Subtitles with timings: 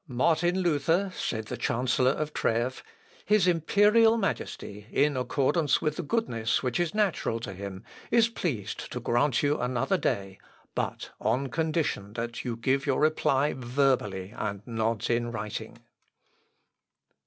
[0.07, 2.81] "Martin Luther," said the chancellor of Trèves,
[3.23, 8.91] "his imperial Majesty, in accordance with the goodness which is natural to him, is pleased
[8.91, 10.39] to grant you another day,
[10.73, 15.77] but on condition that you give your reply verbally and not in writing."